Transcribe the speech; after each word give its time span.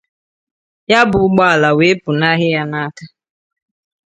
ya 0.91 0.99
bụ 1.09 1.17
ụgbọala 1.27 1.69
wee 1.77 1.95
pụnahị 2.03 2.47
ya 2.55 2.63
n'aka 2.71 3.03